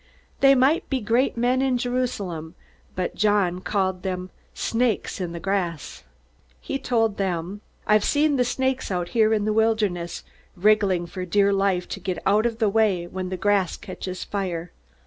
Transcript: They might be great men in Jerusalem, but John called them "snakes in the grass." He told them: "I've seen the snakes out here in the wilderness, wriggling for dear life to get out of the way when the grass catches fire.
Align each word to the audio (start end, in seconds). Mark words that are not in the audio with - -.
They 0.39 0.55
might 0.55 0.89
be 0.89 0.99
great 0.99 1.37
men 1.37 1.61
in 1.61 1.77
Jerusalem, 1.77 2.55
but 2.95 3.13
John 3.13 3.59
called 3.61 4.01
them 4.01 4.31
"snakes 4.51 5.21
in 5.21 5.31
the 5.31 5.39
grass." 5.39 6.03
He 6.59 6.79
told 6.79 7.17
them: 7.17 7.61
"I've 7.85 8.03
seen 8.03 8.35
the 8.35 8.43
snakes 8.43 8.89
out 8.89 9.09
here 9.09 9.31
in 9.31 9.45
the 9.45 9.53
wilderness, 9.53 10.23
wriggling 10.55 11.05
for 11.05 11.23
dear 11.23 11.53
life 11.53 11.87
to 11.89 11.99
get 11.99 12.17
out 12.25 12.47
of 12.47 12.57
the 12.57 12.67
way 12.67 13.05
when 13.05 13.29
the 13.29 13.37
grass 13.37 13.77
catches 13.77 14.23
fire. 14.23 14.71